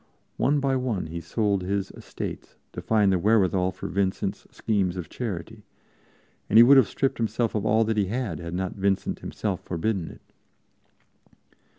[0.37, 5.09] One by one he sold his estates to find the wherewithal for Vincent's schemes of
[5.09, 5.61] charity,
[6.49, 9.61] and he would have stripped himself of all that he had, had not Vincent himself
[9.61, 10.21] forbidden it.